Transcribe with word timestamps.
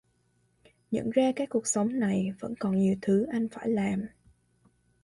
Nhận 0.91 1.09
ra 1.11 1.31
cái 1.35 1.47
cuộc 1.47 1.67
sống 1.67 1.99
này 1.99 2.31
vẫn 2.39 2.53
còn 2.59 2.77
nhiều 2.77 2.95
thứ 3.01 3.25
anh 3.31 3.47
phải 3.49 3.69
làm 3.69 4.05